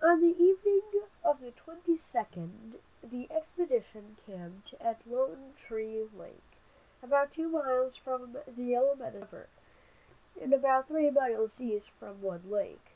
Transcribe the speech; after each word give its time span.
On 0.00 0.20
the 0.20 0.40
evening 0.40 0.82
of 1.24 1.40
the 1.40 1.50
22d 1.50 2.78
the 3.02 3.26
expedition 3.32 4.16
camped 4.24 4.74
at 4.80 5.04
Lone 5.04 5.54
Tree 5.56 6.08
lake, 6.16 6.52
about 7.02 7.32
two 7.32 7.48
miles 7.48 7.96
from 7.96 8.36
the 8.46 8.62
Yellow 8.62 8.94
Medicine 8.94 9.22
river, 9.22 9.48
and 10.40 10.52
about 10.54 10.86
three 10.86 11.10
miles 11.10 11.60
east 11.60 11.90
from 11.90 12.22
Wood 12.22 12.48
lake. 12.48 12.94